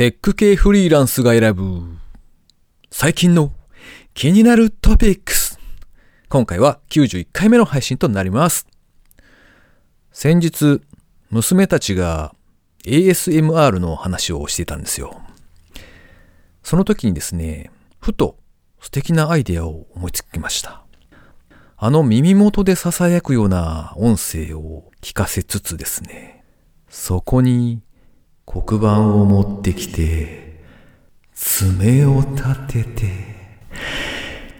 [0.00, 1.82] テック系フリーランスが選ぶ
[2.90, 3.52] 最近の
[4.14, 5.58] 気になるトピックス。
[6.30, 8.66] 今回は91回目の配信となります。
[10.10, 10.80] 先日、
[11.28, 12.34] 娘たちが
[12.86, 15.20] ASMR の話をしてたんですよ。
[16.62, 18.38] その時にですね、ふと
[18.80, 20.82] 素敵なアイデアを思いつきました。
[21.76, 26.42] あの耳元で囁くような音声を聞かせつつですね、
[26.88, 27.82] そこに
[28.52, 30.60] 黒板を持ってきて、
[31.32, 33.06] 爪を立てて、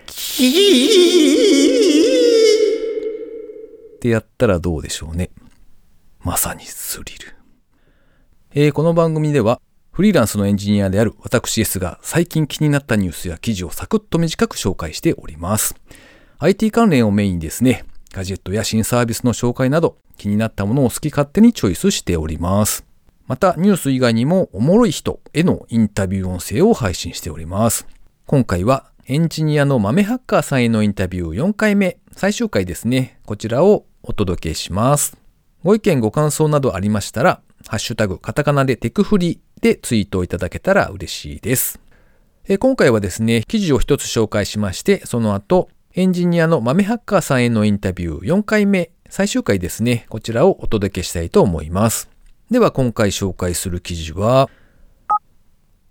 [0.06, 0.50] キー
[3.96, 5.30] ってやったらどうでしょうね。
[6.20, 7.34] まさにスリル。
[8.52, 15.74] えーこの番組では、フリーランスのエンジニアである私 S が最近気になったニュースや記事をサクッと短く紹介しております。
[16.38, 22.89] IT 関連をメインにですね、ガジェットや新サービスの紹介など気になったものを好き勝手にチョイスしております。
[23.30, 27.86] またニュース以外にもおもろい人へのインタビュー音声を配信しております。
[28.26, 33.20] 今回はエンジニアの豆ハッカーさんへのインタビュー4回目、最終回ですね。
[33.24, 35.16] こちらをお届けします。
[35.62, 41.78] ご意見ご感想などありましたら、ハッシュタグカタカナでテクフリでツイートをいただけたら嬉しいです。
[42.48, 52.09] え今回はですね、記事を一つ紹介しまして、その後、エンジニアの豆ハッカーさんへのインタビュー4回目、最終回ですね、こちらをお届けしたいと思います。
[52.50, 54.50] では今回紹介する記事は、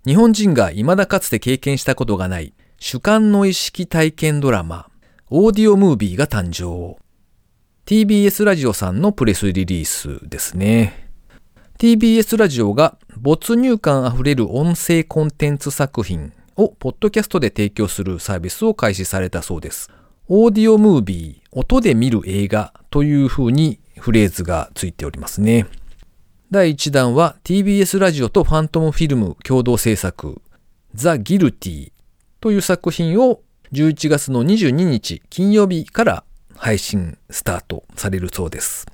[0.05, 4.89] 日本人が未だかつて経験したことがない主観の意識体験ドラマ、
[5.29, 6.97] オーディオムービーが誕生。
[7.85, 11.09] TBS ラジオさんのプレスリリースですね。
[11.77, 19.89] TBS ラジオが没入感あふれる音声コンテンツ作品をポッドキャストで提供するサービスを開始されたそうです。
[20.27, 25.65] オーディオムービー、音で見る映画という風にフレーズがついておりますね。
[26.51, 30.41] 第1弾は TBS ラジオとファントムフィルム共同制作
[30.95, 31.91] ザ・ギルティ
[32.41, 36.23] という作品を11月の22日金曜日から
[36.55, 38.87] 配信スタートされるそうです。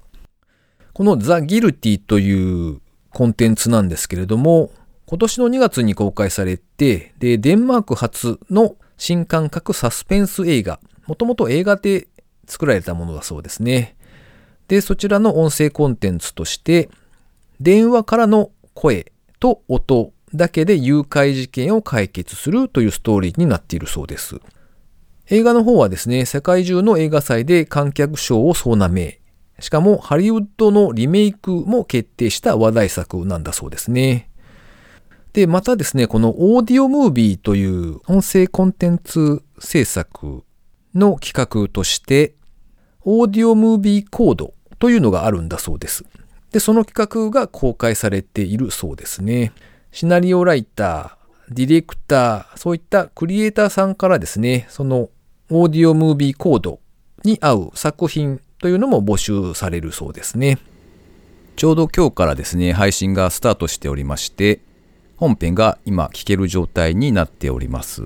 [0.91, 4.71] このザ・ギルティというコンテンツなんですけれども、
[5.05, 12.09] 今年の2月に公開されて、で、デンマーク初の新感覚サスペンス映画、もともと映画で
[12.47, 13.95] 作られたものだそうですね。
[14.67, 16.89] で、そちらの音声コンテンツとして、
[17.59, 24.39] 電話からの声と音だけで誘拐事件を解決するというストーリーになっているそうです。
[25.29, 29.21] 映画の方はですね、世界中の映画祭で観客賞を総なめ、
[29.59, 34.29] しかもハリウッドのリメイクも決定した話題作なんだそうですね。
[35.33, 40.43] で、またですね、このオーディオムービーという音声コンテンツ制作
[40.93, 42.35] の企画として、
[43.01, 46.05] オーディオムービーコードというのがあるんだそうです。
[46.55, 49.51] で、その企画が公開されているそうですね。
[49.91, 55.09] シナリオライター、ディレクター、そういったクリエイターさんからですね、その
[55.49, 56.79] オーディオムービーコード
[57.25, 60.57] に合う作品というのも募集されるそうですね。
[61.57, 64.61] ちょうど今日からですね、配信がスタートしておりまして、
[65.17, 68.01] 本編が今聞ける状態になっております。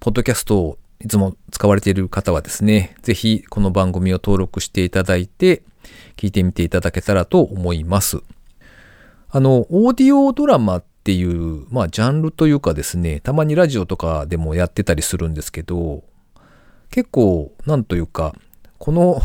[0.00, 5.62] ポッドキャストをいつも使われている方はですね、ぜひこの番組を登録していただいて、
[6.16, 8.18] 聞いてみていただけたらと思います。
[9.30, 16.04] あの、オーディオドラマっていう、まあ、ジャンルというかですね、たまにラジオとかでもやってたりするんですけど、
[16.90, 18.34] 結構、なんというか、
[18.78, 19.20] この、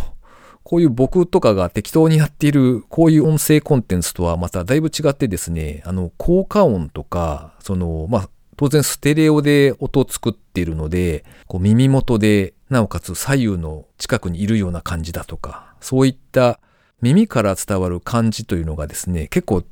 [0.63, 16.59] こういう僕とかが適当にやっている、こういう音声コンテンツとはまただいぶ違ってですね、あの、効果音とか、その、まあ、当然ステレオで音を作っているので、こう耳元で、なおかつ左右の近くにいるような感じだとか、そういった
[17.01, 19.63] 耳から伝わる感じというのがですね、結構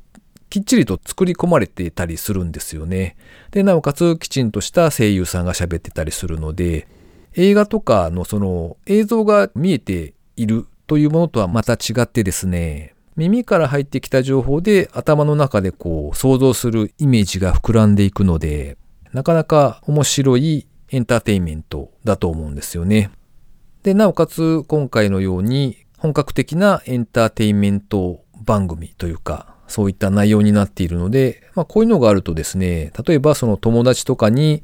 [0.48, 3.16] きっちりと作り込まれていたりするんですよね。
[3.50, 6.86] で、なおかつきちんとした声優さんが喋ってたりするので、
[7.34, 18.76] 映画とかのその映像が見えているというものとはまた違ってですね、耳から入ってきた情報で頭の中でこう想像するイメージが膨らんでいくので、
[19.12, 23.10] なかなか面白いエンターテインメントだと思うんですよね。
[23.82, 34.62] で、なおかつ今回のように本格的なエンターテインメント番組というか、そういった内容になっているので、まあこういうのがあるとですね、例えばその友達とかに、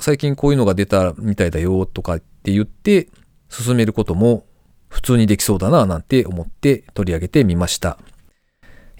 [0.00, 3.08] 最近こういうのが出たみたいだよとかって言って
[3.48, 4.46] 進めることも
[4.88, 7.98] 普通にできそうだななんて思って取り上げてみました。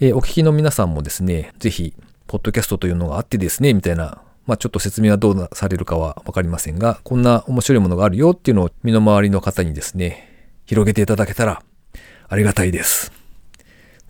[0.00, 1.94] えーお聞きの皆さんもですね、ぜひ、
[2.26, 10.27] ポッドキャストというのがあってですね、みたいな、まあちょっと説明はどうされるかはわかりませんが、こんな面白いものがあるよっていうのを身の回りの方にですね、
[10.68, 11.62] 広げていただけたら
[12.28, 13.10] ありがたいです。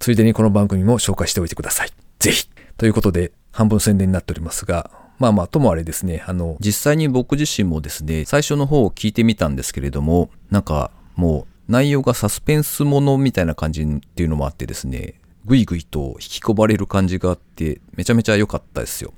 [0.01, 1.91] ついでにこの番組も紹介しておいてください。
[2.19, 2.51] ぜひ。
[2.77, 4.91] ということで、半分宣伝になっておりますが、
[5.21, 15.15] まあまあ、ともあれですね、あの、実際に僕自身もですね、最初の方を聞いてみたんですけれども、なんかもう内容がサスペンスものみたいな感じっていうのもあってですね、
[15.45, 19.13] ぐいぐいと引き込まれる感じがあって、めちゃめちゃ良かったですよ。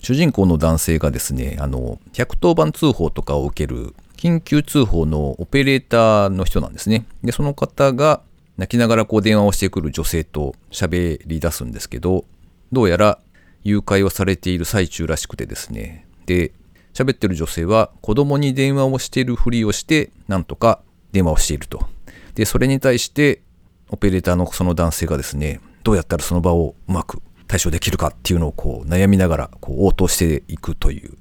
[0.00, 7.06] 主人公の男性がですね、あの、110番通報とかを受ける緊急通報のオペレーターの人なんですね。
[7.22, 8.20] で、その方が
[8.56, 12.24] 泣きながらこう電話をしてくる女性と喋り出すんですけど、
[12.72, 13.20] どうやら
[13.62, 16.04] 誘拐をされている最中らしくてですね。
[16.26, 16.50] で、
[16.94, 20.80] 喋ってる女性は子供に電話をしているふりをして、なんとか
[21.12, 21.86] 電話をしていると。
[22.34, 23.40] で、それに対して、
[23.88, 31.16] オペレーターのその男性がですね、どうやったらその場をうまく対処できるかっていうのをこう悩みながらこう応答していくという、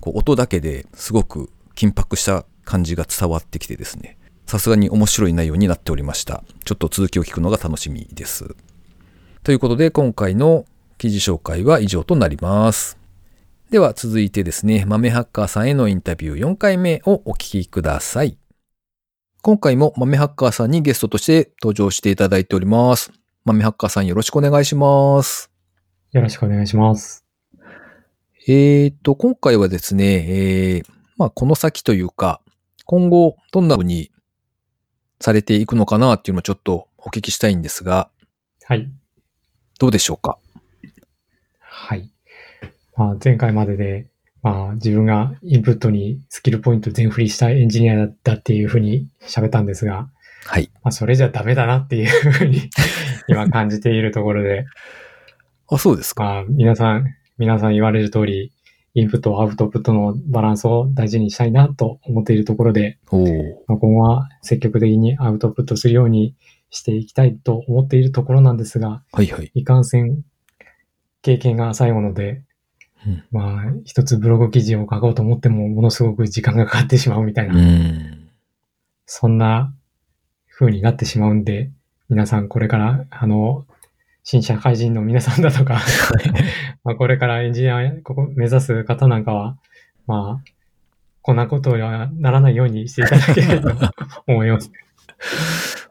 [0.00, 6.42] こう音だけですごく緊迫した感じが伝わってきてですね、さすがに面白い内容になっておりました。
[6.64, 8.56] ちょっと続きを聞くのが楽しみです。
[9.44, 10.64] ということで今回の
[10.98, 12.98] 記事紹介は以上となります。
[13.70, 18.38] では続いてですね、豆ハッカーさんへのインタビュー4回目をお聞きください。
[19.42, 23.12] 今回も豆ハッカーさんにゲストとして登場していただいております。
[23.44, 25.50] 豆ハッカーさんよろしくお願いします。
[26.12, 27.24] よろしくお願いします。
[28.48, 30.04] えーと、今回はですね、
[30.76, 32.40] えー、まあこの先というか、
[32.84, 34.10] 今後どんな風に
[35.20, 38.10] されていくのかなっていうのをちょっとお聞きしたいんですが、
[38.64, 38.88] はい。
[39.78, 40.38] どうでしょうか？
[41.60, 42.10] はい。
[42.96, 44.08] まあ、前回までで
[44.46, 50.08] まあ、自分がインプットにスキルポイント全振りしたエンジニアだったっていうふうに喋ったんですが、
[50.44, 50.70] はい。
[50.84, 52.70] まあ、それじゃダメだなっていうふうに
[53.26, 54.64] 今感じているところで。
[55.68, 56.22] あ、そうですか。
[56.22, 57.06] まあ、皆さん、
[57.38, 58.52] 皆さん言われる通り、
[58.98, 62.98] インプット、アウトプットのバランスを大事にしたいなと思っているところで、
[63.68, 66.34] まあ、今後は積極的にアウトプットするように
[66.70, 69.50] していきたいと思っているところなんですが、はいはい。
[69.52, 70.22] いかんせん
[71.20, 72.42] 経験が浅いもので、
[73.06, 78.30] うん、まあ、一つブログ記事を書こうと思っても、ものすごく時間がかかってしまうみたいな、うん、
[79.04, 79.74] そんな
[80.48, 81.70] 風になってしまうんで、
[82.08, 83.66] 皆さんこれから、あの、
[84.28, 85.80] 新社会人の皆さんだとか
[86.82, 89.56] まあこれからエンジニアここ目指す方なんかは、
[90.08, 90.50] まあ、
[91.22, 93.92] こんなことにはならないようにしていただければと
[94.26, 94.72] 思います。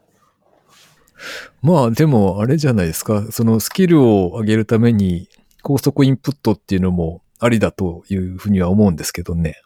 [1.62, 3.24] まあでもあれじゃないですか。
[3.30, 5.30] そのスキルを上げるために
[5.62, 9.62] 高速インプットっていうのもありだというふうには思うんですけどね。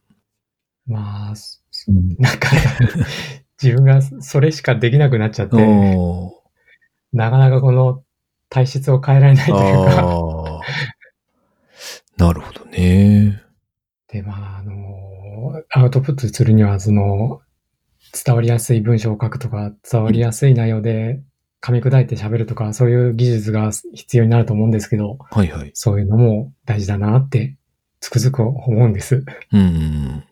[0.87, 1.34] まあ、
[2.19, 2.50] なんか
[3.61, 5.56] 自分がそれしかできなくなっちゃって、
[7.12, 8.05] なかなかこの
[8.50, 9.56] 体質を変えられないという
[9.87, 10.61] か
[12.17, 13.43] なるほどね。
[14.08, 17.41] で、まあ、あの、アウトプットするには、その、
[18.25, 21.23] 伝わりやすい文章を書くとか、伝わりやすい内容で
[21.62, 25.70] 噛み砕いて喋るとか、そういう技術が必要になると思うんですけど、はいはい。
[25.75, 27.56] そういうのも大事だなって、
[28.00, 29.25] つくづく思うんです。
[29.52, 30.25] うん。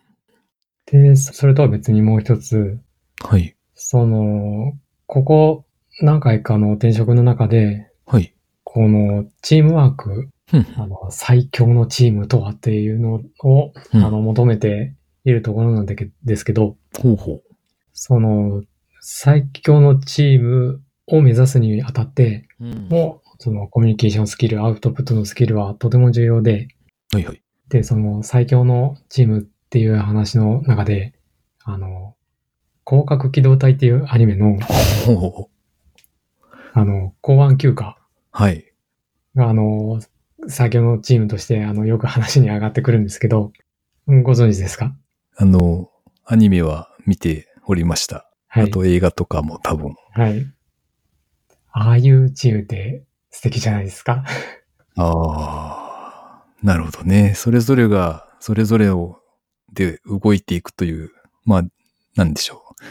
[0.86, 2.78] で、それとは別にもう一つ、
[3.22, 3.54] はい。
[3.74, 4.72] その、
[5.06, 5.64] ここ
[6.00, 8.34] 何回かの転職の中で、はい。
[8.64, 10.30] このチームワーク、
[10.76, 14.94] あの最強のチームとはっていうのを、あの求めて
[15.24, 17.42] いるところなんですけど、ほうほう。
[17.92, 18.62] その
[19.00, 26.68] 最強のチームを目指すにあたって、もう、そのコミュニケーションスキル、アウトプットのスキルはとても重要で、
[27.12, 27.42] はいはい。
[27.68, 31.12] で、その最強のチームっていう話の中で、
[31.64, 32.16] あの、
[32.86, 34.58] 広角機動隊っていうアニメの、
[36.72, 37.97] あの、公安休暇。
[38.38, 38.72] はい。
[39.34, 40.00] が、あの、
[40.46, 43.50] 最強のチームとして、あの、よく話に上がってくるんですけど、
[44.06, 44.94] ご存知ですか？
[45.36, 45.90] あの、
[46.24, 48.30] アニメは見ておりました。
[48.46, 49.96] はい、あと映画とかも多分。
[50.12, 50.46] はい。
[51.72, 54.24] ああいうチームって素敵じゃないですか？
[54.94, 57.34] ああ、なるほどね。
[57.34, 59.20] それぞれが、それぞれを、
[59.72, 61.10] で動いていくという、
[61.44, 61.62] まあ、
[62.14, 62.84] なんでしょう。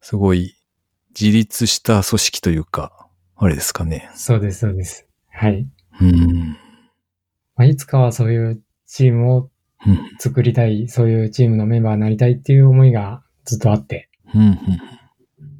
[0.00, 0.54] すごい
[1.18, 3.03] 自立した組織というか、
[3.36, 4.10] あれですかね。
[4.14, 5.06] そうです、そうです。
[5.30, 5.66] はい。
[6.00, 6.56] うん。
[7.56, 9.50] まあ、いつかはそういうチームを
[10.18, 14.58] 作りたい、うん、そういうチームのメンバーになりたいっていう思いがずっとあって、うんうん、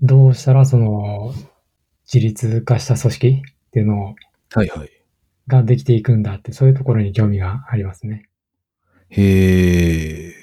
[0.02, 1.32] どうしたらその
[2.12, 4.14] 自立化した組織っていうのを、
[4.54, 4.90] はいはい。
[5.46, 8.28] ができていくんだって、そういうところに興味がありますね。
[9.10, 10.34] へえ。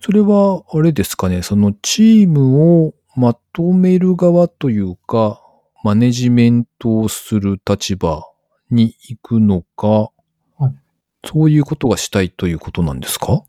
[0.00, 5.42] それは、あれですかね、そのチームをまとめる側というか、
[5.82, 8.24] マネジメントをする立場
[8.70, 10.10] に行くのか、
[10.58, 10.74] はい、
[11.24, 13.44] そういうことがしたいということなんですか？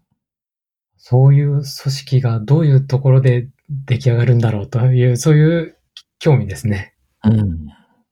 [0.98, 5.78] そういう組織がどういうところで出来上がるんだろうという、そういう
[6.20, 6.94] 興味ですね。
[7.24, 7.68] うん。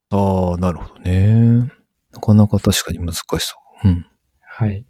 [0.10, 1.72] ああ、なるほどね。
[2.12, 3.88] なかなか確かに難しそう。
[3.88, 4.06] うん。
[4.42, 4.86] はい。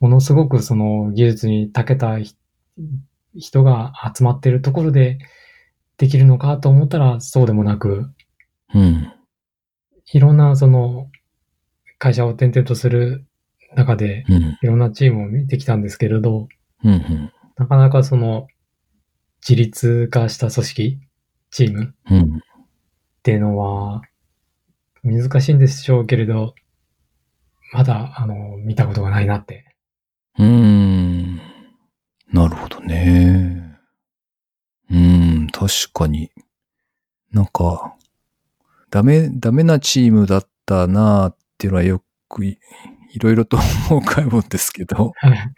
[0.00, 2.18] ものすごくその技術に長けた
[3.36, 5.18] 人が集まってるところで
[5.96, 8.10] できるのかと思ったらそうでもなく、
[8.74, 9.12] うん。
[10.12, 11.10] いろんなその
[11.98, 13.24] 会社を転々とする
[13.74, 14.24] 中で、
[14.62, 16.48] いろんなチームを見てきたんですけれど、
[16.84, 18.46] うんうん、なかなかその
[19.46, 21.00] 自立化した組織、
[21.50, 22.42] チームっ
[23.22, 24.02] ていうのは
[25.02, 26.54] 難しいんでしょうけれど、
[27.72, 29.64] まだあの見たことがないなって。
[30.38, 31.36] うーん。
[32.32, 33.78] なるほどね。
[34.90, 36.30] うん、確かに。
[37.32, 37.93] なんか、
[38.94, 42.58] ダメ、ダメなチームだったなっていうのはよくい
[43.18, 43.58] ろいろと
[43.90, 45.52] 思うかもですけど、 はい。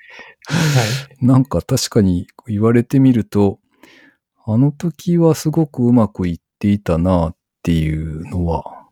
[1.21, 3.61] なんか確かに言われてみると、
[4.47, 8.88] あの時はすごくうまくいっていたなっていうのは、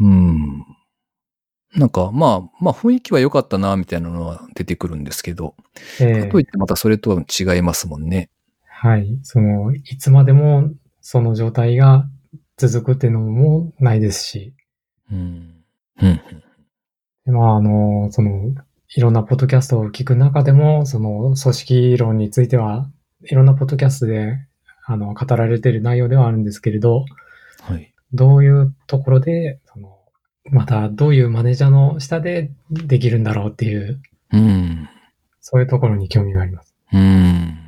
[0.00, 0.64] うん。
[1.74, 5.56] なんか、まあ、まあ雰囲気は良かったなみたいなのは出てくるんですけど、
[6.00, 8.30] えー、かといってまたそれとは違いますもんね。
[8.64, 9.18] はい。
[9.24, 10.70] その、いつまでも
[11.02, 12.08] その状態が
[12.56, 14.54] 続くっていうのもないですし。
[15.12, 15.64] うん。
[16.00, 16.20] うん。
[17.32, 18.54] まあ、あの、その、
[18.94, 22.88] いろんなポッドキャストを聞く中でも、その組織論については、
[23.24, 24.38] いろんなポッドキャストで、
[24.84, 27.04] あの、語られている内容ではあるんですけれど、
[27.62, 27.92] はい。
[28.12, 29.98] どういうところで、その、
[30.44, 34.00] またどういうマネージャーの下でできるんだろうっていう、
[34.32, 34.88] うん。
[35.40, 36.74] そういうところに興味があります。
[36.92, 37.65] うん。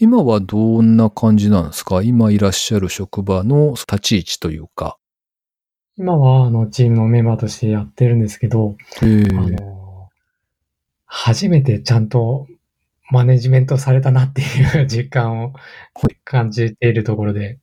[0.00, 2.02] 今はどんな感じなんですか？
[2.02, 4.96] 今いらっしゃる職場の立ち位置というか。
[5.96, 10.08] 今は、あの、チームのメンバーとしてやってるんですけど、あの、
[11.06, 12.46] 初めてちゃんと
[13.10, 15.52] マネジメントされたなっていう 実感を
[16.24, 17.58] 感じているところで、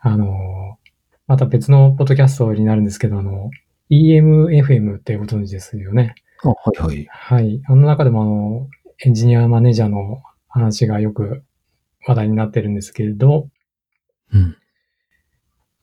[0.00, 0.78] あの、
[1.26, 3.50] また別のポッドキャストになるんですけど、あの、
[3.90, 6.14] EMFM ってご存知ですよね？
[6.44, 7.06] あ、はいはい。
[7.08, 7.62] はい。
[7.64, 8.68] あの中でもあの、
[9.04, 11.42] エンジニアマネージャーの話がよく
[12.06, 13.48] 話題になってるんですけれど、
[14.32, 14.56] うん。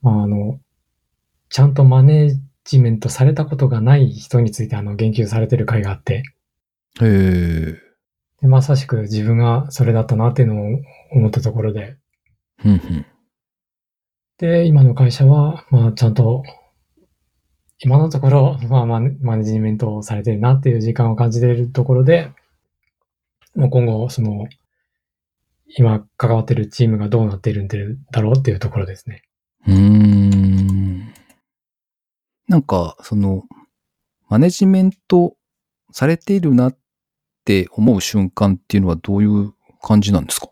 [0.01, 0.60] まあ、あの、
[1.50, 6.24] ちゃんとマネージメントされたことがない人についてあの言及されてる回があって。
[7.01, 7.77] へえ。
[8.42, 10.65] で、まさしく自分がそれだったなっていうのを
[11.12, 11.98] 思ったところで。
[12.63, 13.06] うんうん。
[14.38, 16.44] で、今の会社は、まあちゃんと、
[17.80, 22.32] 今のところ、まあマネマネジメントをされてるなっていう時間を感じているところで、
[23.56, 24.48] もう今後、その、
[25.75, 29.24] 今関わってるチームがどうなっているんだろうっていうところですね。
[29.68, 31.13] うーん。
[32.48, 33.44] なんか、その、
[34.30, 35.36] マネジメント
[35.92, 36.77] されているなっ
[37.46, 40.50] て思う瞬間っていうのはどういう感じなんですか？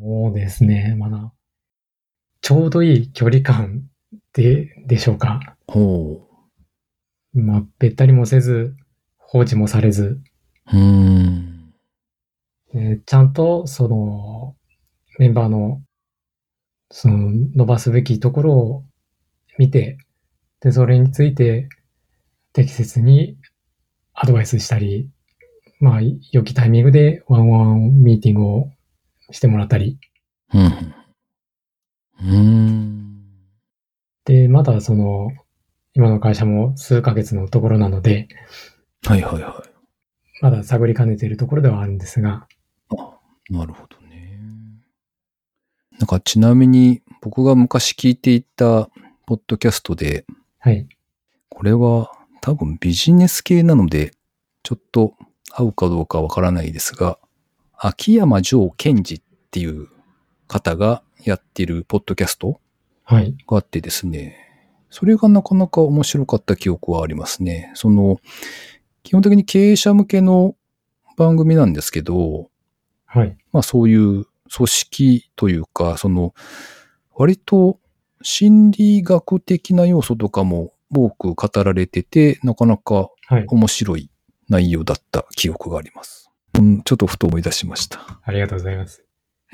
[0.00, 0.94] そうですね。
[0.96, 1.32] まだ、
[2.40, 3.84] ちょうどいい距離感
[4.32, 5.56] で、でしょうか。
[5.66, 6.22] ほ
[7.34, 7.40] う。
[7.40, 8.76] まあ、べったりもせず、
[9.18, 10.20] 放置もされず。
[10.72, 11.55] うん。
[12.74, 14.56] えちゃんと、その、
[15.18, 15.82] メンバーの、
[16.90, 18.84] その、伸ばすべきところを
[19.58, 19.98] 見て、
[20.60, 21.68] で、それについて
[22.52, 23.36] 適切に
[24.14, 25.10] アドバイスしたり、
[25.78, 26.00] まあ、
[26.32, 28.70] 良きタイミングでワンワンミーティングを
[29.30, 29.98] してもらったり。
[30.54, 30.94] うん。
[32.22, 33.22] うん。
[34.24, 35.30] で、まだその、
[35.94, 38.28] 今の会社も数ヶ月のところなので、
[39.04, 39.70] はいはいはい。
[40.40, 42.46] まだ探りかねているところではあるんですが。
[43.50, 44.40] あ、なるほどね。
[45.98, 48.88] なんかちなみに僕が昔聞いていた
[49.26, 50.24] ポッドキャストで、
[50.58, 50.88] はい。
[51.48, 52.10] これは
[52.40, 54.12] 多分ビジネス系なので、
[54.62, 55.14] ちょっと
[55.50, 57.18] 合うかどうかわからないですが、
[57.72, 59.88] 秋山城賢治っていう
[60.48, 62.60] 方がやっているポッドキャスト
[63.06, 63.18] が
[63.56, 64.34] あってですね、はい、
[64.90, 67.70] それがなかなか面白かった記憶はありますね。
[67.74, 68.20] その、
[69.02, 70.56] 基本的に経営者向けの
[71.16, 72.50] 番組なんですけど、
[73.16, 73.36] はい。
[73.50, 76.34] まあそういう組織というか、その、
[77.14, 77.80] 割と
[78.20, 83.08] 心理学的な要素とかも多く語られてて、なかなか
[83.48, 84.10] 面白い
[84.50, 86.30] 内容だった記憶があります。
[86.52, 88.20] はい、うん、ちょっとふと思い出しました。
[88.22, 89.02] ありがとうございます。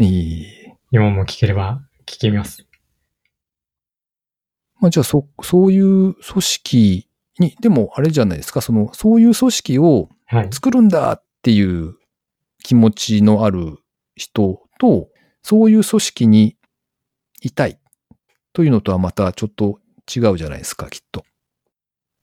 [0.00, 0.46] いい。
[0.90, 2.66] 今も聞ければ聞けます。
[4.80, 10.08] まあじゃあそ、そういう組織に、でもあれじゃないですか、その、そういう組織を
[10.50, 11.94] 作るんだっていう
[12.62, 13.78] 気持ちのある
[14.16, 15.08] 人と、はい、
[15.42, 16.56] そういう組織に
[17.40, 17.78] いたい
[18.52, 19.80] というのとはまたちょっと
[20.14, 21.24] 違うじゃないですか、きっと。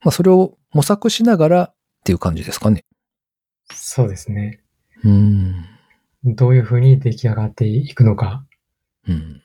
[0.02, 2.84] まあ、それを模索しながらっていう感じですかね。
[3.72, 4.60] そうですね。
[5.04, 5.64] うん。
[6.24, 8.44] どういうふうに出来上がっていくのか。
[9.08, 9.42] うん。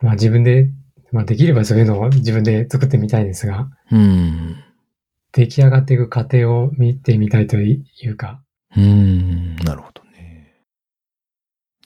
[0.00, 0.70] まあ自分で、
[1.12, 3.68] まあできればそういうのを自分で作ってみたいですが。
[3.90, 4.64] うん。
[5.32, 8.42] 出来上がっていく過程を見てみたいというか。
[8.76, 9.99] うーん、なるほどね。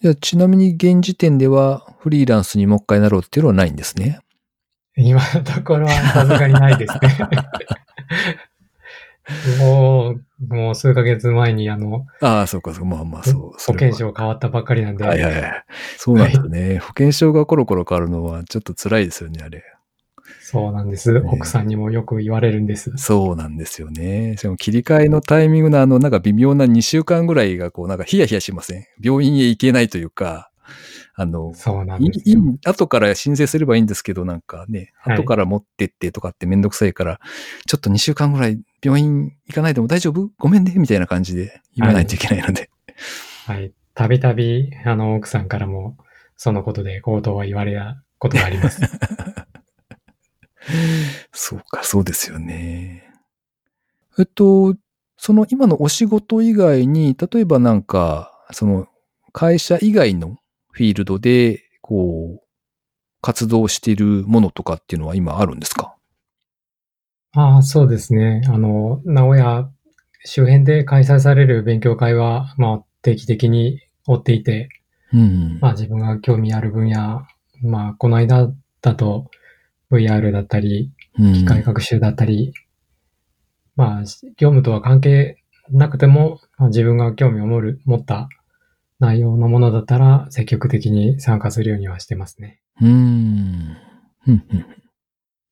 [0.05, 4.21] じゃあ、ちなみに現時点ではフリーランスにもう一回なろうっていうのはないんですね。
[4.99, 7.09] 今のところはさすがにないですね。
[9.65, 13.41] もう、もう数ヶ月前にあの、ああ、そうか、そうか、まあまあ、そう。
[13.53, 15.05] 保険証変わったばっかりなんで。
[15.05, 15.65] はいはいはい。
[15.97, 16.79] そうなんですね。
[16.81, 19.63] 保険証がコロコロ変わるのはちょっと辛いですよね、あれ。
[20.41, 21.13] そうなんです。
[21.13, 22.93] ね、奥さんにもよく言われるんです。
[22.97, 24.37] そうなんですよね。
[24.39, 28.85] しかも切り替えのタイミングのあの、なんか微妙な2週間ぐらいがこう、なんかヒヤヒヤしません？
[29.03, 30.51] 病院へ行けないというか、
[31.17, 32.41] あの、そうなんですよ。
[32.65, 37.21] 後から申請すればいいんですけど、なんかね、後から持ってってとかってめんどくさいから、は
[37.65, 40.31] い、ちょっと2週間ぐらい病院行かないでも大丈夫？
[40.39, 42.71] ごめんねみたいな感じで言わないといけないので。
[43.47, 43.73] はい。
[43.95, 45.97] たびたび、あの、奥さんからも、
[46.37, 48.81] そのことで口頭は言われたことがあります。
[51.33, 53.05] そうか、そうですよね。
[54.19, 54.77] えっと、
[55.17, 58.89] その今のお仕事以外に、例えばなんか、その
[59.33, 60.39] 会社以外の
[60.71, 62.43] フィールドで、こう、
[63.21, 65.95] 活動しているものとかっていうのは今あるんですか？
[67.33, 68.43] ああ、そうですね。
[68.47, 69.71] あの、名古屋
[70.25, 74.69] 周辺で開催される勉強会は、まあ、定期的に追っていて、
[75.13, 77.23] うん、まあ自分が興味ある分野、
[77.63, 79.31] まあこの間だと
[79.99, 82.53] VR だったり、機械学習だったり、
[83.77, 84.01] うん、まあ
[84.37, 85.39] 業務とは関係
[85.71, 88.29] なくても、まあ、自分が興味を持る、持った
[88.99, 92.61] 内容のものだったら積極的に参加するようにはしてますね。
[92.81, 93.77] うん。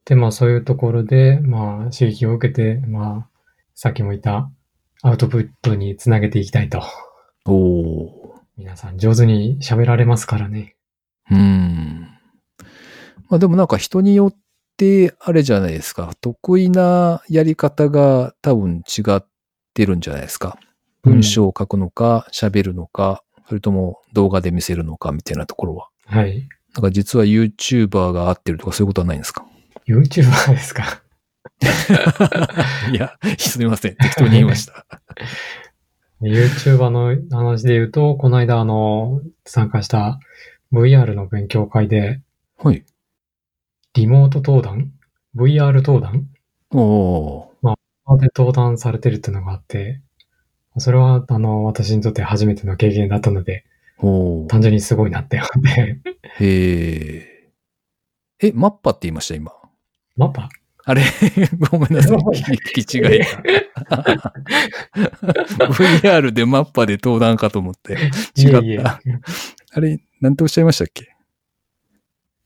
[0.05, 3.29] で、まあそういうところで、まあ刺激を受けて、まあ
[3.75, 4.51] さっきも言った
[5.03, 6.83] アウトプットにつなげていきたいと。
[7.47, 10.77] お皆さん上手に喋られますからね。
[11.31, 12.02] うん。
[13.33, 14.35] まあでもなんか人によっ
[14.77, 16.11] てあれじゃないですか。
[16.21, 19.27] 得意なやり方が多分違っ
[19.73, 20.59] てるんじゃないですか。
[21.03, 25.89] 文章を書くのか、喋、るのか、それとも動画で見せるのかみたいなところは。
[26.05, 26.47] はい。
[26.75, 29.47] なんか実は YouTuber が合ってるとかそういうことはないんですか
[29.89, 31.03] ?YouTuber ですか？
[32.93, 33.97] いや、すみません。
[33.97, 34.85] 適当に言いました。
[36.21, 40.21] YouTuber の話で言うと、この間あの、参加した
[40.71, 42.21] VR の勉強会で、
[42.59, 42.85] はい。
[43.95, 44.91] リモート登壇
[45.37, 46.27] ?VR 登壇？
[46.71, 47.75] おま
[48.07, 50.01] あ、で登壇されてるっていうのがあって、
[50.79, 53.65] それは、あの、私にとって初めての経験だったので、
[54.49, 55.99] 単純にすごいなって思って。
[56.39, 57.17] へ
[58.41, 58.49] え。
[58.49, 59.53] え、マッパって言いました、今？
[60.17, 60.49] マッパ？
[60.85, 61.03] あれ？
[61.71, 62.17] ごめんなさい。
[62.17, 64.33] 聞き違いが。
[65.69, 67.93] VR でマッパで登壇かと思って。
[68.37, 68.59] 違った。
[68.61, 68.79] いえいえ
[69.75, 71.12] あれ、なんておっしゃいましたっけ？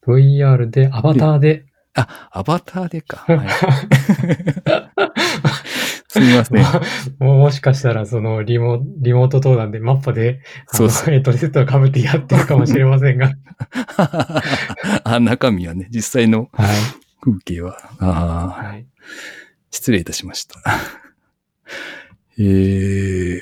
[0.06, 1.66] ?VR で、アバターで。
[1.94, 3.24] あ、アバターでか。
[3.26, 3.48] はい
[6.16, 6.64] すみません。
[7.20, 11.14] ももしかしたら、そのリモ、リモート登壇でマッパで、そうそう。
[11.14, 13.32] えっと、セットを被ってやってるかもしれませんが。
[15.04, 16.50] あ、中身はね、実際の
[17.20, 17.76] 風景は。
[17.98, 18.86] ああ、はい、
[19.70, 20.58] 失礼いたしました。
[22.38, 23.40] ええー、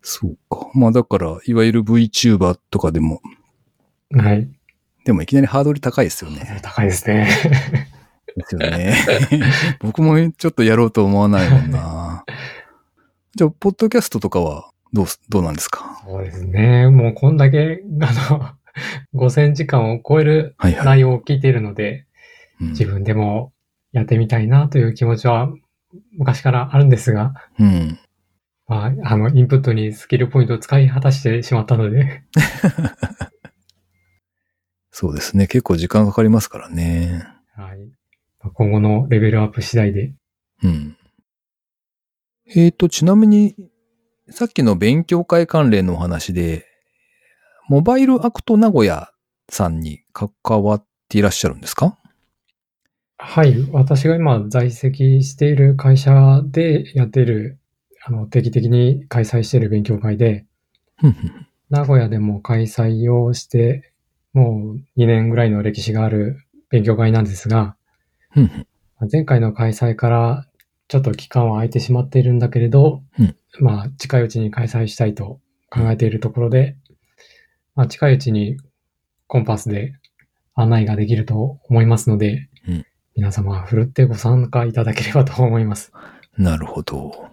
[0.00, 0.70] そうか。
[0.74, 3.20] まあだから、いわゆる VTuber とかでも。
[4.10, 4.48] はい。
[5.04, 6.60] でもいきなりハードル高いですよね。
[6.62, 7.28] 高いですね。
[8.36, 8.96] ですよね。
[9.80, 12.24] 僕もちょっとやろうと思わないもんな。
[13.36, 16.00] じゃあ、ポッドキャストとかはどう、どうなんですか？
[16.04, 16.88] そうですね。
[16.88, 18.50] もうこんだけ、あの、
[19.14, 22.04] 5000時間を超える内容を聞いているので、はいはい
[22.62, 23.52] うん、自分でも
[23.92, 25.48] やってみたいなという気持ちは
[26.16, 27.98] 昔からあるんですが、うん。
[28.66, 32.22] まあ、あの、インプットにスキルポイントを使い果たしてしまったので。
[34.96, 35.48] そうですね。
[35.48, 37.26] 結構時間かかりますからね。
[37.56, 37.90] はい。
[38.54, 40.14] 今後のレベルアップ次第で。
[40.62, 40.96] うん。
[42.46, 43.56] えっ、ー、と、ちなみに、
[44.30, 46.66] さっきの勉強会関連のお話で、
[47.68, 49.10] モバイルアクト名古屋
[49.48, 50.30] さんに関
[50.62, 51.98] わっていらっしゃるんですか？
[53.18, 53.68] はい。
[53.72, 57.58] 私が今在籍している会社でやっている、
[58.04, 60.46] あの、定期的に開催している勉強会で、
[61.68, 63.90] 名古屋でも開催をして、
[64.34, 67.76] もう2年ぐらいの歴史がある勉強会なんですが、
[69.10, 70.46] 前回の開催から
[70.88, 76.76] ちょっと期間は空いてしまっているんだけれど、うん、まあ、近いうちに開催したいと考えているところで、
[77.74, 78.58] まあ、近いうちに
[79.26, 79.94] コンパスで
[80.54, 85.92] 案内ができると思いますので、うん、皆様、ふるってご参加いただければと思います。
[86.36, 87.28] なるほど。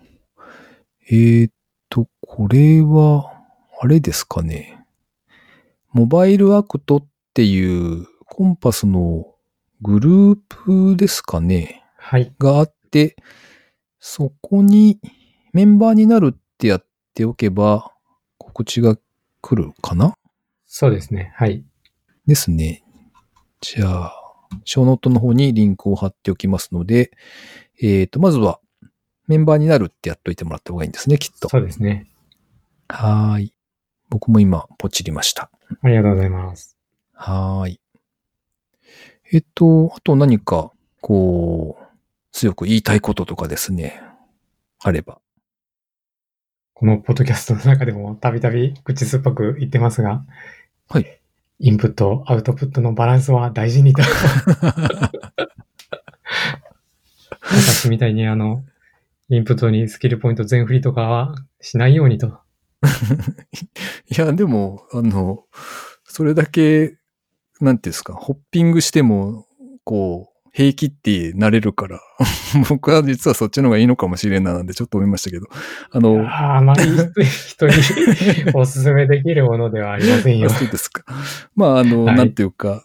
[1.09, 1.53] えー、っ
[1.89, 3.31] と、これは、
[3.81, 4.80] あれですかね。
[5.93, 9.25] モバイルアクトっていう connpass の
[9.81, 11.83] グループですかね。
[11.97, 12.33] はい。
[12.39, 13.17] があって、
[13.99, 14.99] そこに
[15.53, 17.91] メンバーになるってやっておけば、
[18.37, 18.97] 告知が
[19.41, 20.15] 来るかな？
[20.65, 21.33] そうですね。
[21.35, 21.65] はい。
[22.25, 22.83] ですね。
[23.59, 24.13] じゃあ、
[24.63, 27.11] ショーノートの方にリンクを貼っておきますので、
[27.81, 28.59] えっ、と、まずは
[29.27, 31.49] メンバーになるってやっといてもらった方がいいんですね、きっと。
[31.49, 32.07] そうですね。
[32.87, 33.53] はーい。
[34.09, 35.51] 僕も今、ポチりました。
[35.81, 36.77] ありがとうございます。
[37.13, 37.81] はーい。
[39.31, 41.83] えっと、あと何か、こう、
[42.31, 44.01] 強く言いたいこととかですね、
[44.79, 45.19] あれば。
[46.73, 50.25] このポッドキャストの中でもたびたび口酸っぱく言ってますが、
[50.89, 51.21] はい。
[51.59, 54.01] インプット、アウトプットのバランスは大事にと。
[57.39, 58.63] 私みたいにあの、
[59.29, 62.39] インプットにスキルポイント全振りとかはしないようにと。
[64.09, 65.45] いや、でも、あの、
[66.03, 66.97] それだけ、
[67.59, 69.45] なんていうんですか、ホッピングしても、
[69.83, 72.01] こう、平気ってなれるから、
[72.69, 75.47] 僕は実はそっちの方がいいのかもしれんななんでちょっと思いましたけど、
[75.91, 76.83] あの、あまり
[77.25, 77.73] 人に
[78.53, 80.53] おすすめできるものではありませんよあ。
[80.53, 81.03] そうですか。
[81.55, 82.83] まあ、あの、はいなんていうか、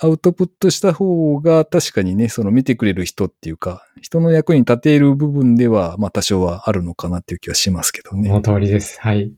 [0.00, 8.28] アウトプットした方が確かにね、その見てくれる人っていうか、人の役に立てる部分では、まあ多少はあるのかなっていう気はしますけどね。
[8.28, 9.00] その通りです。
[9.00, 9.32] はい。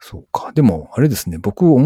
[0.00, 0.52] そうか。
[0.52, 1.78] でも、あれですね、僕お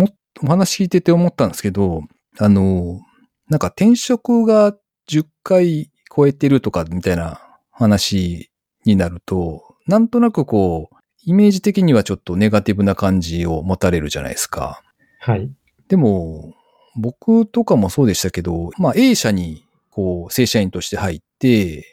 [0.47, 2.03] 話聞いてて思ったんですけど、
[2.39, 3.01] あの、
[3.49, 4.77] なんか転職が
[5.09, 8.51] 10回超えてるとかみたいな話
[8.85, 14.83] になると、なんとなくこう、イメージ的にはちょっとネガティブな感じを持たれるじゃないですか。
[15.19, 15.51] はい。
[15.89, 16.55] でも、
[16.97, 21.87] 僕とかもそうでしたけど、まあ A 社にこう正社員として入って、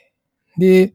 [0.58, 0.94] で、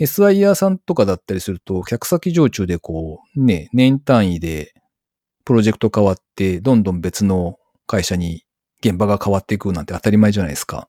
[0.00, 4.74] SIR さんとかだったりすると、客先常駐でこう、ね、年単位で
[5.44, 8.44] プロジェクト変わって、どんどん別の会社に
[8.80, 10.88] 現場が変わっていくなんて当たり前じゃないですか。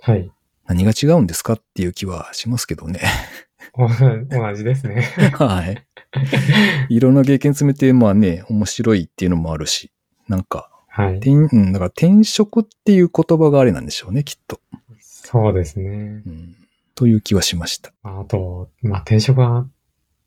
[0.00, 0.30] はい。
[0.66, 3.00] 何が違うんですかっていう気はしますけどね。
[3.74, 5.02] お 同じですね。
[5.34, 5.86] はい。
[6.88, 9.92] いろんな経験詰めて、まあね、面白いっていうのもあるし、
[10.28, 11.16] なんか、はい。
[11.16, 14.60] 転うん、だから転職っていう言葉があれなんでしょうね、きっと。
[15.00, 16.22] そうですね。
[16.24, 16.54] うん、
[16.94, 17.92] という気はしました。
[18.04, 19.66] あと、まあ、転職は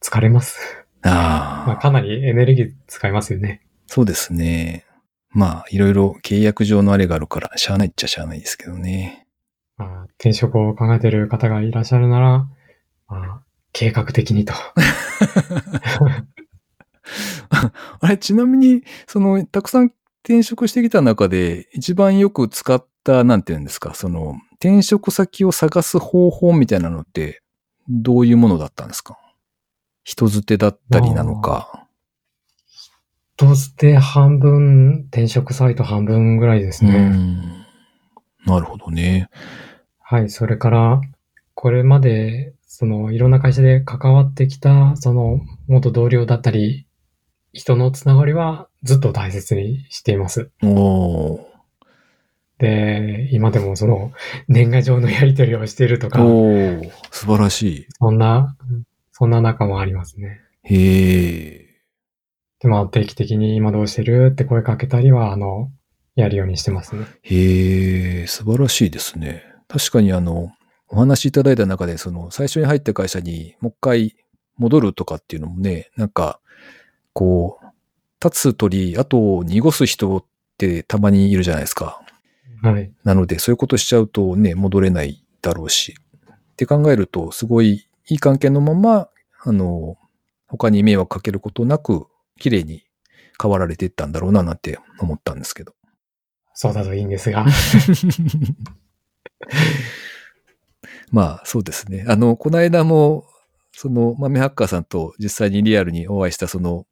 [0.01, 0.59] 疲れます。
[1.03, 3.61] ああ、 まあ、かなりエネルギー使いますよね。
[3.85, 4.85] そうですね。
[5.29, 9.25] まあ、いろいろ契約上のあれがあるから、しゃあないっちゃしゃあないですけどね。
[9.77, 12.45] まあ、転職を考えている方がいらっしゃるなら、
[13.07, 14.53] まあ、計画的にと。
[18.01, 19.93] あれ、ちなみに、その、たくさん
[20.27, 27.41] 転職してきた中で、一番よく使った、なんていうんですか、その、転職先を探す方法みたいなのって、
[27.87, 29.17] どういうものだったんですか？
[30.03, 31.87] 人づてだったりなのか。
[33.37, 37.07] として半分、転職サイト半分ぐらいですうね。
[37.07, 37.65] ん。
[38.45, 39.29] なるほどね。
[40.01, 41.01] はい、それから、
[41.53, 46.85] これまで、その、いろんな会社で関わってきた、その、元同僚だったり、
[47.53, 50.51] 人のつながりはずっと大切にしています。
[50.63, 51.39] おー。
[52.59, 54.11] で、今でもその、
[54.47, 56.91] 年賀状のやり取りをしているとか、おー。
[57.11, 58.55] 素晴らしそんな、
[59.11, 60.41] そんな仲もありますね。
[60.63, 60.75] い。
[60.75, 61.67] へえ。
[62.59, 65.71] で、まあ、定期的に今どうしてるって声かけたりは、あの、
[66.15, 67.05] やるようにしてますね。
[67.21, 69.43] へえ、素晴らしいですね。
[69.67, 70.51] 確かにあの、
[70.89, 74.15] お話しいただいた中で、その、最初に入った会社にもう一回
[74.57, 76.39] 戻るとかっていうのもね、なんか、
[77.13, 77.66] こう、
[78.23, 80.25] 立つ鳥、あと濁す人っ
[80.57, 82.01] てたまにいるじゃないですか。
[82.61, 82.91] はい。
[83.03, 85.95] なので、そういうことしちゃうとね、戻れないだろうし。
[86.53, 89.09] って考えると、すごいいい関係のまま、
[89.43, 89.97] あの、
[90.47, 92.07] 他に迷惑かけることなく、
[92.39, 92.83] 綺麗に
[93.39, 95.75] 変わられていったんだろうな、なんて思ったんですけど。
[96.53, 97.45] そうだといいんですが。
[101.11, 102.03] まあ、そうですね。
[102.07, 103.27] あの、この間も、
[103.71, 106.86] その、豆ハッカーさんと実際にリアルにお会いしたその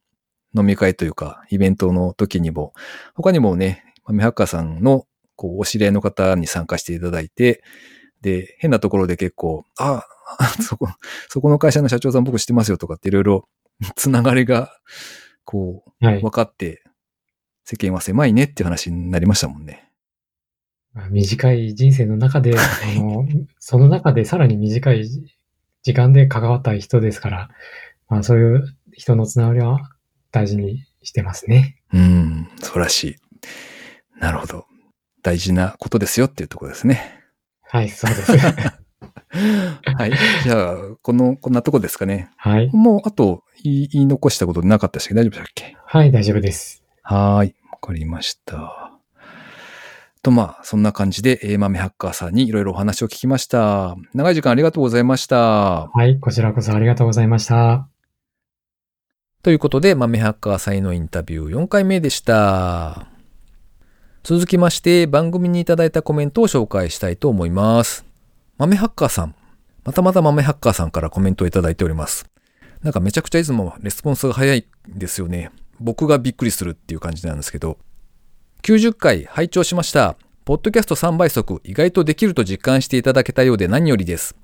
[0.56, 2.72] 飲み会というか、イベントの時にも、
[3.14, 7.62] 他にもね、豆ハッカーさんの、こう、お知り合いの方に参加していただいて、
[8.22, 10.04] で、変なところで結構、あ、
[10.62, 10.88] そこ、
[11.28, 13.48] そこの会社の社長さん僕知ってますよとかっていろいろ
[13.94, 14.72] つながりが、
[15.44, 16.20] こう、はい。
[16.20, 16.82] 分かって、
[17.64, 19.90] 世間は狭いねっていう話になりましたもんね。
[20.92, 22.60] まあ短い人生の中で、 あ
[22.98, 23.26] の、
[23.58, 25.08] その中でさらに短い
[25.82, 27.50] 時間で関わった人ですから、
[28.08, 29.95] まあそういう人のつながりは
[30.36, 31.78] 大事にしてますね。
[31.92, 33.16] うん、素晴らしい。
[34.20, 34.66] なるほど。
[35.22, 37.20] 大事なことですよっていうところですね。
[37.62, 38.32] はい、そうです。
[38.36, 40.12] はい。
[40.44, 42.30] じゃあ、この、こんなとこですかね。
[42.36, 42.70] はい。
[42.72, 45.76] もう、あと、言い残したことなかったし、大丈夫だっけ？
[45.84, 46.84] はい、大丈夫です。
[47.02, 47.54] はーい。
[47.72, 48.92] わかりました。
[50.22, 53.96] とまあ、そんな感じで、えー、豆ハッカーさんにいろいろお話を聞きました。
[54.12, 55.88] 長い時間ありがとうございました。
[55.88, 57.88] はい、こちらこそありがとうございました。
[59.46, 63.06] ということで、豆ハッカーさんへのインタビュー4回目でした。
[64.24, 68.04] 続きまして、番組にいただいたコメントを紹介したいと思います。
[68.58, 69.36] 豆ハッカーさん。
[69.84, 72.28] またまた豆ハッカーさんからコメントをいただいております。
[72.82, 75.52] なんかめちゃくちゃいつもレスポンスが早いんですよね。
[75.78, 77.78] 僕がびっくりするっていう感じなんですけど。
[78.64, 80.16] 90回拝聴しました。
[80.44, 84.34] ポッドキャスト3倍速意外とできると実感していただけたようで何よりです。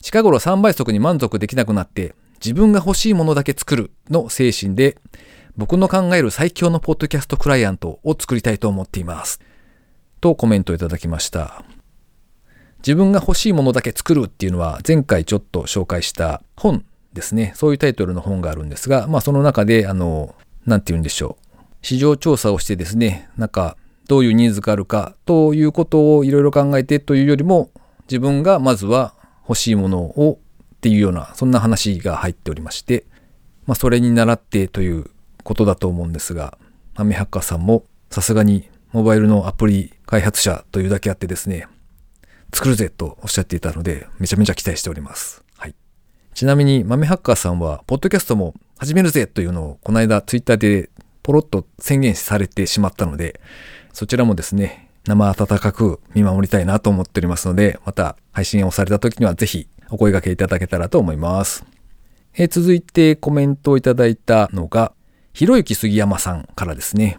[0.00, 4.98] 近頃3倍速に満足できなくなって自分が欲しいものだけ作るの精神で
[5.56, 9.40] 僕の考える最強のポッドキャストクライアントを作りたいと思っています。
[10.20, 11.64] とコメントいただきました。
[12.78, 16.84] 自分が欲しいものだけ作るっていうのは前回ちょっと紹介した本
[17.16, 17.52] ですね。
[17.56, 20.34] そういうタイトルの本があるんですが、まあその中で、あの、
[20.66, 21.56] なんて言うんでしょう。
[21.82, 23.76] 市場調査をしてですね、なんか
[24.08, 27.70] どういうニーズがあるかということをいろいろ考えてというよりも、
[28.08, 29.14] 自分がまずは
[29.48, 30.38] 欲しいものを
[30.86, 33.06] っていうような、そんな話が入っておりまして、
[33.66, 35.10] まあそれに倣ってという
[35.42, 36.56] ことだと思うんですが、
[36.94, 41.66] アメハッカーさんもさすがにモバイルのアプリ開発者というだけあってですね、
[42.54, 45.42] 作るぜとおっしゃっていたので、めちゃめちゃ期待しております。
[45.58, 45.74] はい。
[46.34, 50.88] ちなみに、豆ハッカーさんは、ポッドキャストも始めるぜというのを、この間ツイッターで
[51.24, 53.40] ポロッと宣言されてしまったので、
[53.92, 61.64] そちらもですね、生温かく見守りたいなと思っておりますので、また配信をされた時にはぜひお声掛けいただけたらと思います。
[62.34, 64.92] え続いてコメントをいただいたのが、
[65.32, 67.18] ひろゆき杉山さんからですね。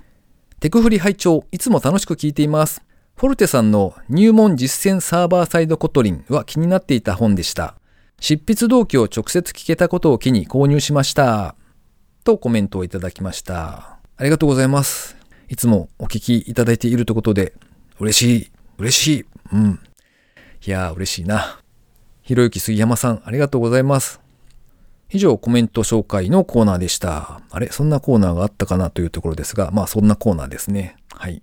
[0.59, 2.81] テクフリ拝聴いつも楽しく聞いています。
[3.15, 7.75] フォルテさんの入門実践サーバーサイドコトリンは気になっていた本でした。
[8.19, 11.55] 執筆動機を直接聞けたことを機に購入しました。
[12.23, 13.97] とコメントをいただきました。
[14.17, 15.15] ありがとうございます。
[15.49, 17.53] いつもお聞きいただいているということで、
[17.99, 19.25] 嬉しい、嬉しい。
[19.53, 19.79] うん。
[20.65, 21.59] いやー、嬉しいな。
[22.27, 24.19] ひろゆき杉山さん、ありがとうございます。
[25.09, 27.39] 以上、コメント紹介のコーナーでした。
[27.51, 27.67] あれ？
[27.71, 30.97] そんなコーナーがあったかなというところですが、まあそんなコーナーですね。
[31.13, 31.41] はい。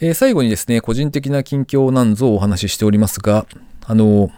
[0.00, 3.46] えー、最後にですね、個人的な近況なんぞをお話ししておりますが、
[3.86, 4.32] あの、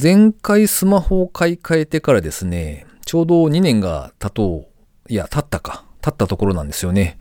[0.00, 4.66] 前回スマホを買い替えてからですね、ちょうど2年が経と
[5.08, 7.18] う、いや、経ったか、経ったところなんですよね。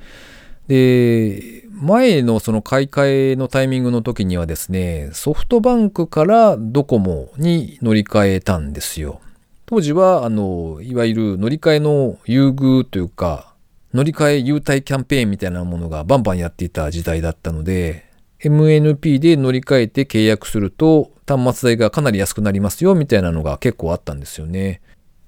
[0.68, 9.20] で、前のその買い替えのタイミングの時にはですね、ソフトバンクからドコモに乗り換えたんですよ。
[9.66, 13.56] 当時は、あの、いわゆる乗り換えの優遇というか、
[13.96, 18.06] 乗り換え優待キャンペーンみたいなものがバンバンやっていた時代だったので、
[18.44, 24.82] MNP で乗り換えて契約すると端末代がかなり安くなりますよみたいなのが結構あったんですよね。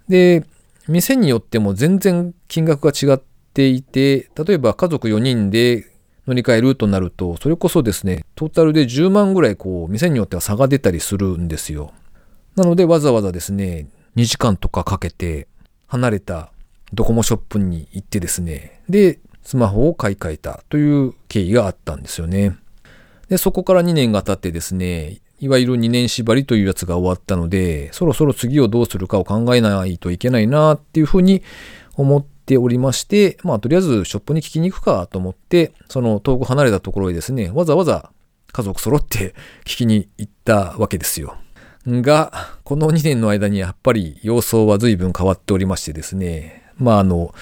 [0.08, 0.44] で、
[0.88, 3.22] 店によっても全然金額が違っ
[3.54, 5.93] ていて、例えば家族4人で
[6.28, 11.92] 乗り換えるとなると、それこそですね、トータルで10万ぐらいこう、店によっては差が出たりするんですよ。
[12.56, 15.48] なのでわざわざですね、2時間とかかけて
[15.88, 16.52] 離れた
[16.94, 22.56] ドコモショップに行ってですね、で、スマホを買い替えたという経緯があったんですよね。
[23.28, 31.44] で、そこから2年が経ってですね、いわゆる2年縛りというやつが終わったので、そろそろ次をどうするかを考えないといけないなっていうふうに
[31.96, 38.12] 思っておりまして、まあとりあえずショップに聞きに行くかと思って、その遠く離れたところへですね、わざわざ
[38.52, 39.34] 家族揃って
[39.66, 41.36] 聞きに行ったわけですよ。
[41.88, 42.32] が、
[42.64, 47.34] この2年の間にやっぱり様相は随分変わっておりましてですね、まああの、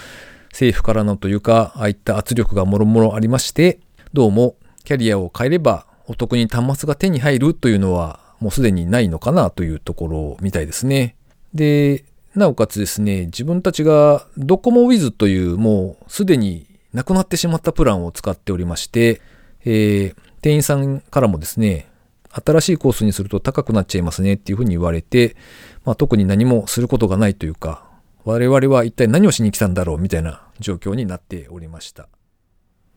[0.52, 3.80] 政府からのというか、ああいった圧力がもろもろありまして、
[4.14, 11.16] どうもキャリアを変えればお得に端末が手に入るというのはもうすでにないのかなというところみたいですね。
[11.54, 12.04] で、
[12.36, 19.22] なおかつですね、自分たちがドコモウィズというもうすでになくなってしまったプランを使っておりまして、
[19.66, 21.90] えー、店員さんからもですね、
[22.32, 25.36] 新しいコースにすると高くなっちゃいますねっていうふうに言われて、
[25.84, 27.84] まあ、特に何もすることがないというか、
[28.24, 32.08] 我々は一体何をしに来たんだろうみたいな状況になっておりました。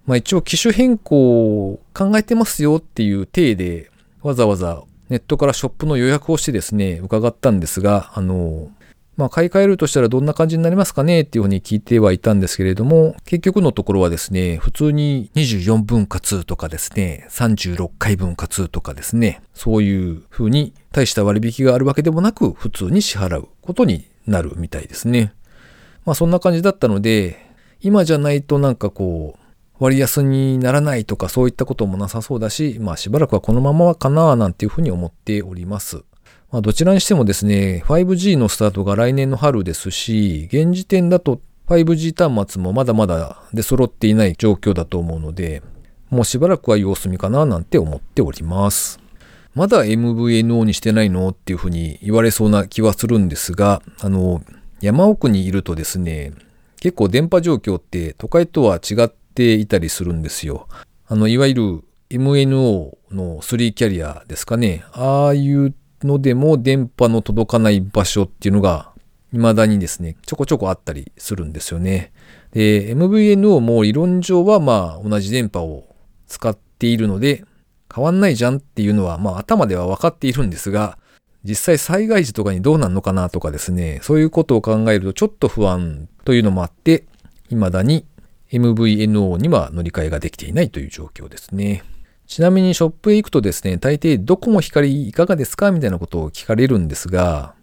[0.06, 3.90] まあ一応機種変更を考えてますよっていう体で、
[4.22, 8.70] わざわざネットからショップの予約をしてですね、伺ったんですが、あの、
[9.16, 25.32] まあ、買い替えるとしたらどんな感じになりますかねっていうふうに聞いてはいたんですけれども、結局のところはですね、普通に24分割とかですね、36回分割とかですね、そういうふうに大した割引があるわけでもなく、普通に支払うことになるみたいですね。
[26.04, 27.38] まあそんな感じだったので、
[27.80, 29.44] 今じゃないとなんかこう、
[29.78, 36.04] 割安にならないとかそういったこともなさそうだし、まあしばらくはこのままかななんていうふうに思っております。
[36.54, 45.64] まあ、どちらにしてもですね、5G のスタートが来年の春ですし、現時点だと 5G 端末もまだまだ出揃っていない状況だと思うので、
[46.10, 49.00] もうしばらくは様子見かななんて思っております。
[49.56, 54.40] まだ MVNO にしてないのっていうふうに言われそうな気はするんですが、あの、
[54.80, 56.34] 山奥にいるとですね、
[56.80, 60.68] 結構電波状況って都会とは違っていたりするんですよ。
[61.08, 64.84] あの、いわゆる MNO の3キャリアですかね。
[64.92, 68.92] ああいうのでも電波の届かない場所っていうのが
[69.32, 72.12] 未だにですね、ちょこちょこあったりするんですよね。
[72.52, 75.88] で、MVNO も理論上はまあ同じ電波を
[76.28, 77.44] 使っているので、
[77.92, 80.98] 変わんないじゃんっていうのは、まあ頭では分かっているんですが、
[81.42, 87.04] 実際災害時とかにどうなんのかなとかですね、そういうことを考えるとちょっと不安というのもあって、
[87.48, 88.06] 未だに
[88.52, 91.82] MVNO には乗り換えができていないという状況ですね。
[92.26, 97.54] ちなみにショップへ行くとですね、大抵ドコモ光いかがですかみたいなことを聞かれるんですが、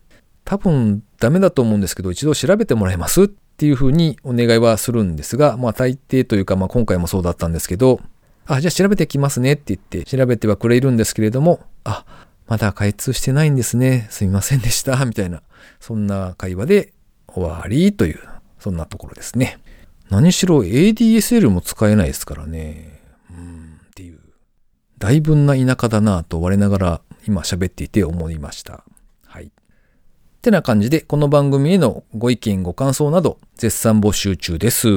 [0.45, 3.23] 多分ダメだと思うんですけど、一度調べてもらえます？
[3.23, 7.99] っていうふうにお願いはするんですが、まあ大抵というか、まあ今回もそうだったんですけど、
[8.45, 12.05] あ、じゃあ調べてきますねって言って調べてはくれるんですけれども、あ、
[12.47, 14.07] まだ開通してないんですね。
[14.09, 15.05] すみませんでした。
[15.05, 15.41] みたいな、
[15.79, 16.93] そんな会話で
[17.27, 18.19] 終わりという、
[18.59, 19.59] そんなところですね。
[20.09, 23.00] 何しろ ADSL も使えないですからね。
[25.01, 25.11] うんっていう。
[25.11, 28.83] だいぶな田舎だなと我ながら今喋っていて思いました。
[29.25, 29.45] はい。
[29.45, 29.49] っ
[30.41, 34.87] てな感じで、この番組へのご意見ご感想など絶賛募集中です。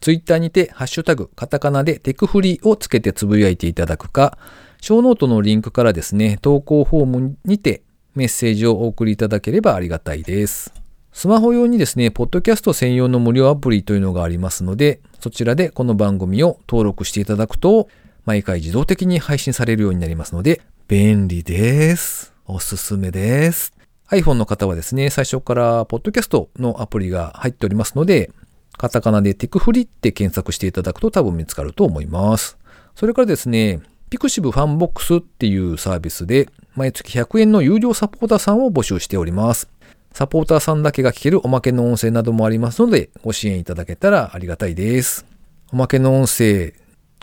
[0.00, 4.38] ツイッターにて、ハッシュタグ、カタカナでテクフリーをつけてつぶやいていただくか、
[4.80, 7.82] ショーノートのリンクからですね、投稿フォームにて
[8.14, 10.72] メッセージをお送りいただければありがたいです。
[11.12, 17.88] スマホ用にですね、ポッドキャスト専用の無料アプリというのがありますので、そちらでこの番組を登録していただくと、
[18.24, 22.32] 毎回自動的に配信されるようになりますので、便利です。
[22.46, 23.72] おすすめです。
[24.10, 28.30] iPhone の方はですね、最初からポッドキャストのアプリが入っておりますので、
[28.76, 32.58] カタカナでテクフリって検索していただくと多分見つかると思います。
[32.96, 39.68] それからですね、pixivFANBOX っていうサービスで毎月100円の有料サポーターさんを募集しております。
[40.12, 45.24] サポーターさんだけが聞けるおまけの音声などもありますのでご支援いただけたらありがたいです。
[45.72, 46.74] おまけの音声、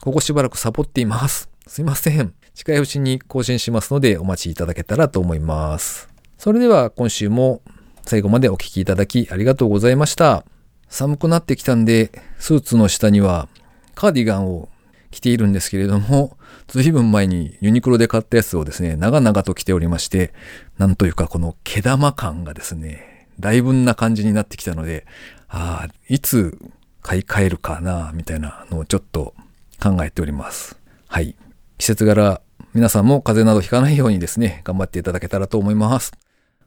[0.01, 1.49] ここしばらくサボっています。
[1.65, 2.33] すいません。
[2.53, 6.07] 近いうちに更新しますのでお待ちいただけたらと思います。
[6.37, 7.61] それでは今週も
[8.03, 10.45] 最後までお聴きいただきありがとうございました。
[10.87, 13.49] 寒くなってきたんで、スーツの下には
[13.95, 14.69] カーディガンを
[15.11, 20.33] 着ているんですけれども、随分前にユニクロで買ったやつをですね、長々と着ておりまして、
[20.77, 25.05] なんというかこの毛玉感がですね、だいぶんな感じになってきたので、
[25.49, 26.57] ああ、いつ
[27.01, 29.33] 買い替えるかな、みたいなのをちょっと
[29.81, 30.77] 考えております。
[31.07, 31.35] はい。
[31.77, 32.41] 季節柄、
[32.73, 36.11] 皆さんも風邪などひかないようにですね、頑張っていただけたらと思います。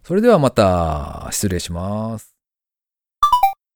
[0.04, 2.29] それではまた、失礼します。